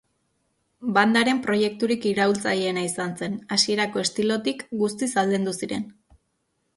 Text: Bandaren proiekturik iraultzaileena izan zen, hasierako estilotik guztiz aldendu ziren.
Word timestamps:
Bandaren 0.93 1.41
proiekturik 1.47 2.07
iraultzaileena 2.11 2.85
izan 2.87 3.13
zen, 3.21 3.35
hasierako 3.57 4.01
estilotik 4.07 4.65
guztiz 4.81 5.11
aldendu 5.25 5.55
ziren. 5.65 5.87